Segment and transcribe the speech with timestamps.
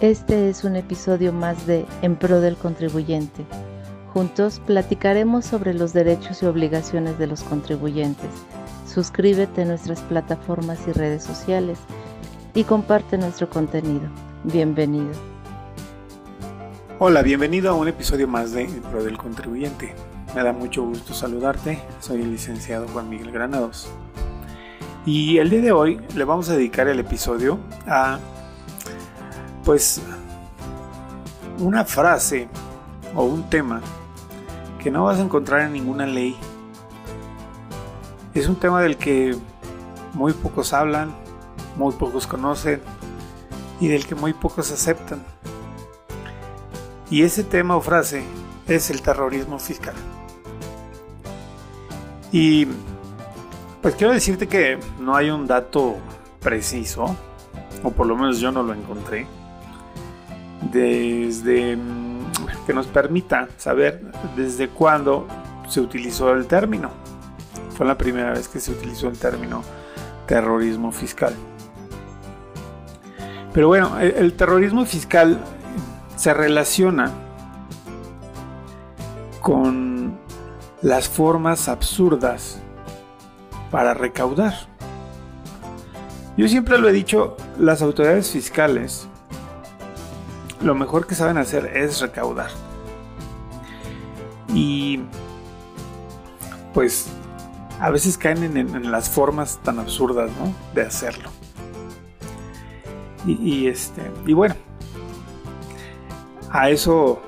[0.00, 3.44] Este es un episodio más de En Pro del Contribuyente.
[4.14, 8.30] Juntos platicaremos sobre los derechos y obligaciones de los contribuyentes.
[8.86, 11.80] Suscríbete a nuestras plataformas y redes sociales
[12.54, 14.08] y comparte nuestro contenido.
[14.44, 15.10] Bienvenido.
[17.00, 19.96] Hola, bienvenido a un episodio más de En Pro del Contribuyente.
[20.32, 21.80] Me da mucho gusto saludarte.
[21.98, 23.88] Soy el licenciado Juan Miguel Granados.
[25.04, 27.58] Y el día de hoy le vamos a dedicar el episodio
[27.88, 28.20] a
[29.68, 30.00] pues
[31.58, 32.48] una frase
[33.14, 33.82] o un tema
[34.82, 36.34] que no vas a encontrar en ninguna ley.
[38.32, 39.36] Es un tema del que
[40.14, 41.14] muy pocos hablan,
[41.76, 42.80] muy pocos conocen
[43.78, 45.22] y del que muy pocos aceptan.
[47.10, 48.22] Y ese tema o frase
[48.66, 49.96] es el terrorismo fiscal.
[52.32, 52.66] Y
[53.82, 55.96] pues quiero decirte que no hay un dato
[56.40, 57.14] preciso,
[57.82, 59.26] o por lo menos yo no lo encontré,
[60.72, 62.18] desde mm,
[62.66, 64.02] que nos permita saber
[64.36, 65.26] desde cuándo
[65.68, 66.90] se utilizó el término.
[67.76, 69.62] Fue la primera vez que se utilizó el término
[70.26, 71.32] terrorismo fiscal.
[73.52, 75.38] Pero bueno, el, terrorismo fiscal
[76.16, 77.10] se relaciona
[79.40, 80.18] con
[80.82, 82.60] las formas absurdas
[83.70, 84.54] para recaudar.
[86.36, 89.07] Yo siempre lo he dicho, las autoridades fiscales
[90.60, 92.50] lo mejor que saben hacer es recaudar.
[94.54, 95.00] Y
[96.74, 97.08] pues
[97.80, 100.30] a veces caen en, las formas tan absurdas
[100.74, 101.30] de hacerlo.
[103.26, 104.54] Y, este, y bueno,
[106.50, 107.20] a eso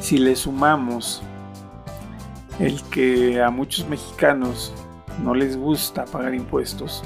[0.00, 1.22] si le sumamos
[2.60, 4.72] el que a muchos mexicanos
[5.22, 7.02] no les gusta pagar impuestos,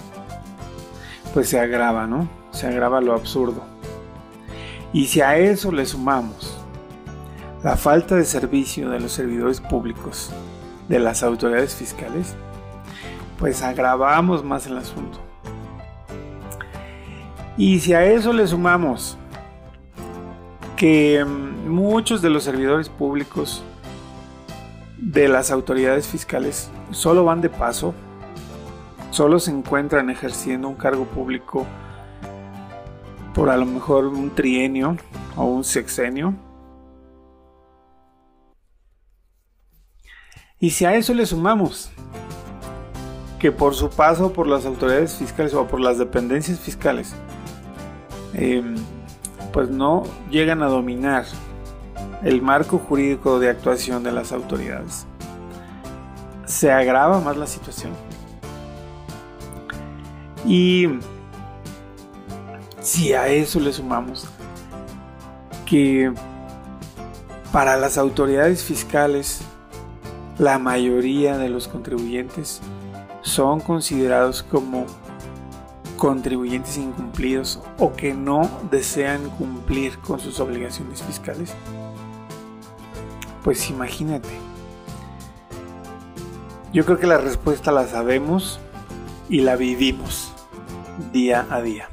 [1.33, 2.29] pues se agrava, ¿no?
[2.51, 3.72] Se agrava lo absurdo.
[4.93, 6.59] Y si a eso le sumamos
[7.63, 10.31] la falta de servicio de los servidores públicos,
[10.89, 12.35] de las autoridades fiscales,
[13.39, 15.19] pues agravamos más el asunto.
[17.57, 19.17] Y si a eso le sumamos
[20.77, 23.63] que muchos de los servidores públicos
[24.99, 27.95] de las autoridades fiscales solo van de paso,
[29.11, 31.67] solo se encuentran ejerciendo un cargo público
[33.35, 34.97] por a lo mejor un trienio
[35.37, 36.35] o un sexenio.
[40.59, 41.91] Y si a eso le sumamos
[43.39, 47.13] que por su paso por las autoridades fiscales o por las dependencias fiscales,
[48.35, 48.77] em,
[49.53, 51.25] pues no llegan a dominar
[52.23, 55.07] el marco jurídico de actuación de las autoridades,
[56.45, 57.93] se agrava más la situación.
[60.47, 60.87] Y
[62.83, 64.27] si a eso le sumamos
[65.67, 66.13] que
[67.53, 69.41] para las autoridades fiscales
[70.39, 72.61] la mayoría de los contribuyentes
[73.23, 74.87] son considerados como
[75.97, 81.55] contribuyentes incumplidos o que no desean cumplir con sus obligaciones fiscales?
[83.45, 84.29] Pues imagínate.
[86.73, 88.59] Yo creo que la respuesta la sabemos
[89.29, 90.33] y la vivimos
[91.13, 91.92] día a día.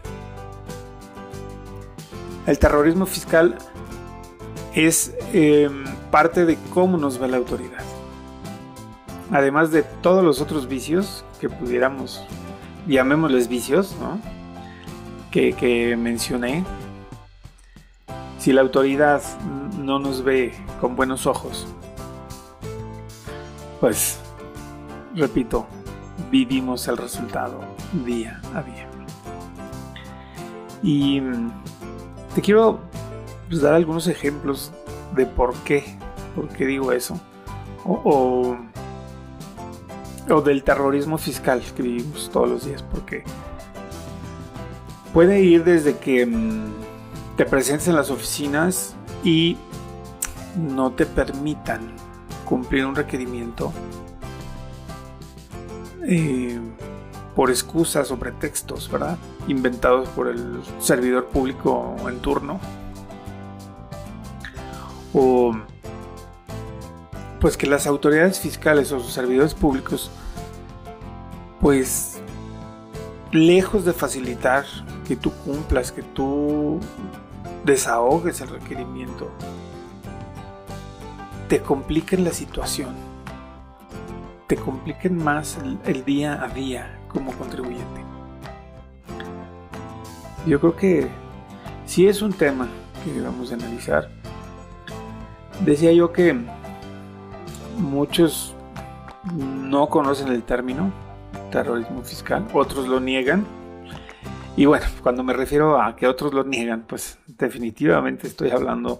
[2.49, 3.59] El terrorismo fiscal
[4.73, 7.83] es em, parte de cómo nos ve la autoridad.
[9.29, 12.25] Además de todos los otros vicios que pudiéramos,
[12.87, 14.19] llamémosles vicios, ¿no?
[15.29, 16.65] que, que mencioné,
[18.39, 19.21] si la autoridad
[19.77, 21.67] no nos ve con buenos ojos,
[23.79, 24.19] pues,
[25.13, 25.67] repito,
[26.31, 27.59] vivimos el resultado
[28.03, 28.89] día a día.
[30.81, 31.21] Y
[32.39, 32.79] te quiero
[33.49, 34.71] pues, dar algunos ejemplos
[35.13, 35.83] de por qué,
[36.37, 37.19] por qué digo eso.
[37.83, 38.55] O,
[40.45, 43.25] del terrorismo fiscal que vivimos todos los días, porque
[45.13, 46.71] puede ir desde que mm,
[47.35, 49.57] te presentes en las oficinas y
[50.55, 51.91] no te permitan
[52.45, 53.73] cumplir un requerimiento
[56.07, 56.57] eh,
[57.35, 59.17] por excusas o pretextos, ¿verdad?
[59.49, 62.59] Inventados por el servidor público en turno.
[65.13, 65.53] O
[67.41, 70.11] pues que las autoridades fiscales o sus servidores públicos
[71.59, 72.21] pues
[73.31, 74.65] lejos de facilitar
[75.07, 76.79] que tú cumplas, que tú
[77.65, 79.29] desahogues el requerimiento,
[81.47, 82.95] te compliquen la situación,
[84.47, 88.08] te compliquen más el, día a día como contribuyente.
[90.45, 91.07] Yo creo que
[91.85, 92.67] sí es un tema
[93.03, 94.09] que vamos a analizar.
[95.65, 96.35] Decía yo que
[97.77, 98.55] muchos
[99.35, 100.91] no conocen el término
[101.51, 103.45] terrorismo fiscal, otros lo niegan.
[104.55, 108.99] Y bueno, cuando me refiero a que otros lo niegan, pues definitivamente estoy hablando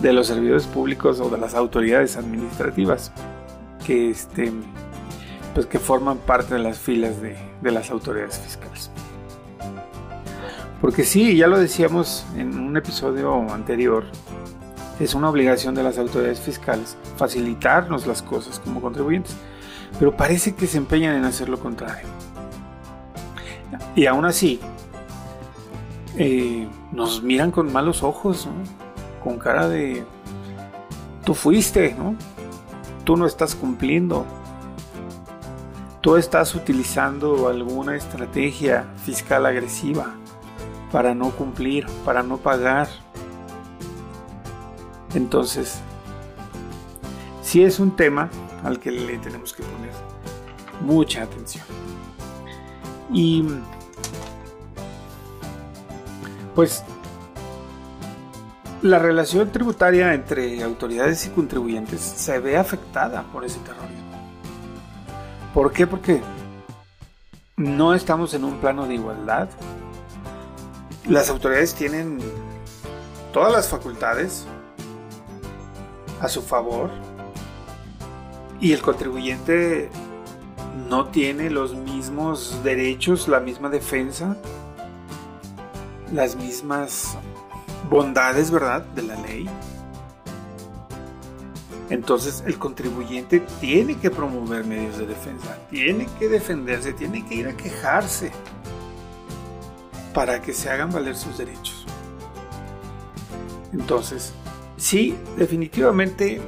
[0.00, 3.12] de los servidores públicos o de las autoridades administrativas
[3.86, 4.52] que, este,
[5.54, 8.90] pues que forman parte de las filas de, de las autoridades fiscales.
[10.80, 14.04] Porque sí, ya lo decíamos en un episodio anterior,
[14.98, 19.36] es una obligación de las autoridades fiscales facilitarnos las cosas como contribuyentes,
[19.98, 22.08] pero parece que se empeñan en hacer lo contrario.
[23.94, 24.60] Y aún así,
[26.16, 28.48] eh, nos miran con malos ojos,
[29.22, 30.04] con cara de,
[31.24, 32.14] tú fuiste, ¿no?
[33.04, 34.24] tú no estás cumpliendo,
[36.00, 40.14] tú estás utilizando alguna estrategia fiscal agresiva
[40.92, 42.88] para no cumplir, para no pagar.
[45.14, 45.80] Entonces,
[47.42, 48.28] sí es un tema
[48.64, 49.92] al que le tenemos que poner
[50.80, 51.64] mucha atención.
[53.12, 53.44] Y
[56.54, 56.84] pues
[58.82, 63.90] la relación tributaria entre autoridades y contribuyentes se ve afectada por ese terrorismo.
[65.52, 65.86] ¿Por qué?
[65.86, 66.22] Porque
[67.56, 69.48] no estamos en un plano de igualdad.
[71.08, 72.18] Las autoridades tienen
[73.32, 74.44] todas las facultades
[76.20, 76.90] a su favor
[78.60, 79.88] y el contribuyente
[80.88, 84.36] no tiene los mismos derechos, la misma defensa,
[86.12, 87.16] las mismas
[87.88, 89.48] bondades, ¿verdad?, de la ley.
[91.88, 97.48] Entonces el contribuyente tiene que promover medios de defensa, tiene que defenderse, tiene que ir
[97.48, 98.30] a quejarse
[100.14, 101.86] para que se hagan valer sus derechos.
[103.72, 104.32] Entonces,
[104.76, 106.40] sí, definitivamente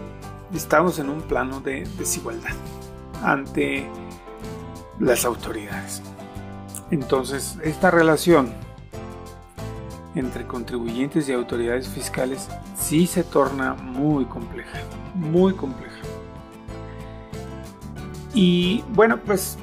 [0.54, 2.54] estamos en un plano de desigualdad
[3.22, 3.86] ante
[4.98, 6.02] las autoridades.
[6.90, 8.52] Entonces, esta relación
[10.14, 12.48] entre contribuyentes y autoridades fiscales
[12.78, 14.78] sí se torna muy compleja,
[15.14, 15.96] muy compleja.
[18.34, 19.56] Y bueno, pues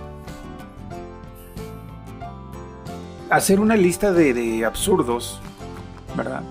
[3.29, 5.39] hacer una lista de, absurdos,
[6.15, 6.41] ¿verdad?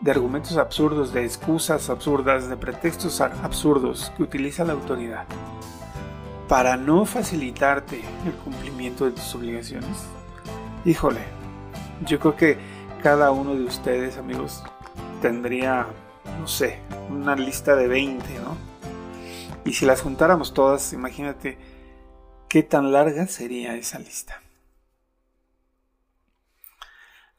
[0.00, 5.24] De argumentos absurdos, de excusas absurdas, de pretextos absurdos que utiliza la autoridad
[6.48, 10.04] para no facilitarte el cumplimiento de tus obligaciones.
[10.84, 11.20] Híjole,
[12.06, 12.58] yo creo que
[13.02, 14.62] cada uno de ustedes, amigos,
[15.22, 15.86] tendría,
[16.40, 18.56] no sé, una lista de 20, ¿no?
[19.64, 21.58] Y si las juntáramos todas, imagínate
[22.48, 24.42] qué tan larga sería esa lista.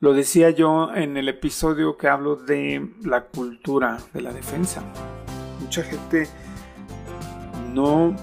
[0.02, 4.84] Lo decía yo en el episodio que hablo de la cultura de la defensa.
[5.62, 6.28] Mucha gente
[7.74, 8.14] no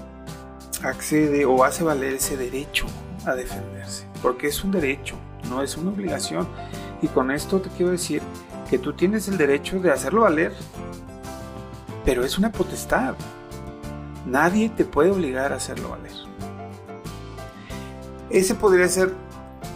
[0.83, 2.85] accede o hace valer ese derecho
[3.25, 5.15] a defenderse, porque es un derecho
[5.49, 6.47] no es una obligación.
[7.01, 8.21] Y con esto te quiero decir
[8.69, 10.53] que tú tienes el derecho de hacerlo valer,
[12.05, 13.15] pero es una potestad.
[14.25, 16.11] Nadie te puede obligar a hacerlo valer.
[18.29, 19.13] Ese podría ser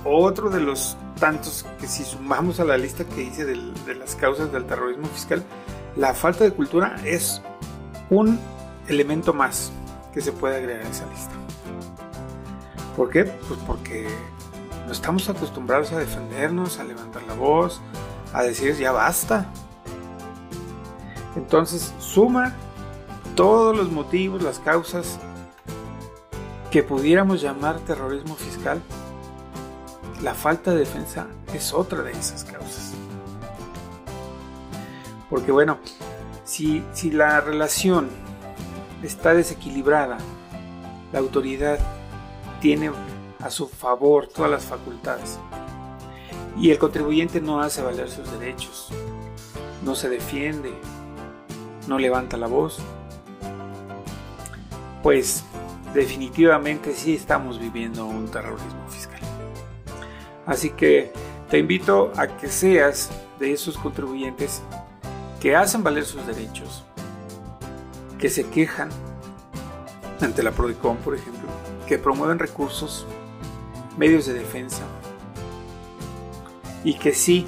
[0.04, 3.54] otro de los tantos que si sumamos a la lista que hice de,
[3.86, 5.42] de las causas del terrorismo fiscal,
[5.96, 7.42] la falta de cultura es
[8.10, 8.38] un
[8.90, 9.72] elemento más
[10.14, 11.32] que se puede agregar a esa lista.
[12.98, 13.24] ¿Por qué?
[13.24, 14.10] Pues porque
[14.86, 17.80] no estamos acostumbrados a defendernos, a levantar la voz,
[18.34, 19.46] a decir ya basta.
[21.38, 22.54] Entonces suma
[23.34, 25.20] todos los motivos, las causas
[26.70, 28.82] que pudiéramos llamar terrorismo fiscal.
[30.24, 32.94] La falta de defensa es otra de esas causas.
[35.30, 35.80] Porque bueno,
[36.46, 38.08] si, si la relación
[39.04, 40.18] está desequilibrada,
[41.12, 41.78] la autoridad
[42.62, 42.90] tiene
[43.42, 45.40] a su favor todas las facultades.
[46.58, 48.88] Y el contribuyente no hace valer sus derechos,
[49.84, 50.72] no se defiende,
[51.90, 52.80] no levanta la voz.
[55.02, 55.44] Pues
[55.94, 59.23] definitivamente sí estamos viviendo un terrorismo fiscal.
[60.46, 61.12] Así que
[61.50, 63.10] te invito a que seas
[63.40, 64.62] de esos contribuyentes
[65.40, 66.84] que hacen valer sus derechos,
[68.18, 68.90] que se quejan
[70.22, 71.50] ante la PRODECON, por ejemplo,
[71.88, 73.06] que promueven recursos
[73.98, 74.84] medios de defensa
[76.84, 77.46] y que sí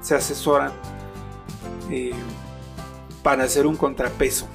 [0.00, 0.72] se asesoran
[1.90, 2.12] eh,
[3.22, 4.46] para hacer un contrapeso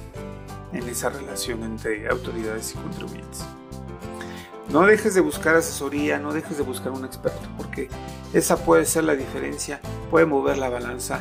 [0.72, 3.44] en esa relación entre autoridades y contribuyentes.
[4.72, 7.88] No dejes de buscar asesoría, no dejes de buscar un experto, porque
[8.32, 11.18] esa puede ser la diferencia, puede mover la balanza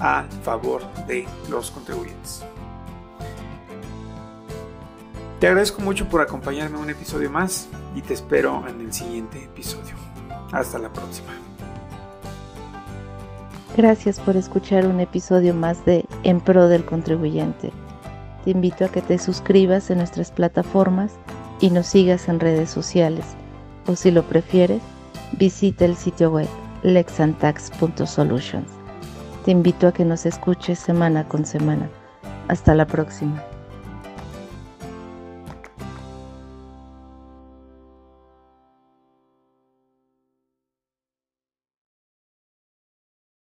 [0.00, 2.42] a favor de los contribuyentes.
[5.38, 9.44] Te agradezco mucho por acompañarme en un episodio más y te espero en el siguiente
[9.44, 9.94] episodio.
[10.50, 11.32] Hasta la próxima.
[13.76, 17.72] Gracias por escuchar un episodio más de En Pro del Contribuyente.
[18.44, 21.12] Te invito a que te suscribas en nuestras plataformas
[21.60, 23.24] y nos sigas en redes sociales.
[23.86, 24.82] O si lo prefieres,
[25.32, 26.48] visita el sitio web
[26.82, 28.68] lexantax.solutions.
[29.44, 31.88] Te invito a que nos escuches semana con semana.
[32.48, 33.42] Hasta la próxima.